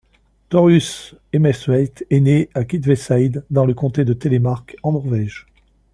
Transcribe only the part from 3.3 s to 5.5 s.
dans le comté de Telemark en Norvège.